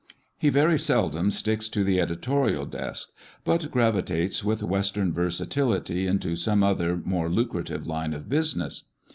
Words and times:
He 0.35 0.49
very 0.49 0.79
seldom 0.79 1.29
sticks 1.29 1.69
to 1.69 1.83
the 1.83 2.01
editorial 2.01 2.65
desk, 2.65 3.09
but 3.43 3.69
gravitates 3.69 4.43
with 4.43 4.63
western 4.63 5.13
versatility 5.13 6.07
into 6.07 6.35
some 6.35 6.63
other 6.63 6.97
more 7.05 7.29
lucrative 7.29 7.85
line 7.85 8.15
of 8.15 8.27
business. 8.27 8.85